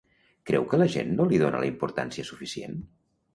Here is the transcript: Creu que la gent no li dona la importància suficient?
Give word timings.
Creu 0.51 0.63
que 0.71 0.79
la 0.81 0.87
gent 0.93 1.11
no 1.19 1.27
li 1.33 1.41
dona 1.43 1.61
la 1.65 1.69
importància 1.73 2.27
suficient? 2.31 2.83